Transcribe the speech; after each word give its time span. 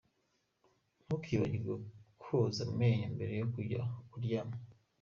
Ntukibagirwe 1.05 1.73
koza 2.21 2.61
amenyo 2.67 3.07
mbere 3.15 3.33
yo 3.41 3.45
kujya 3.53 3.79
kuryama. 4.09 4.57